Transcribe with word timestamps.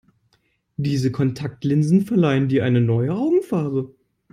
Diese 0.77 1.11
Kontaktlinsen 1.11 2.07
verleihen 2.07 2.49
dir 2.49 2.65
eine 2.65 2.81
neue 2.81 3.13
Augenfarbe. 3.13 3.93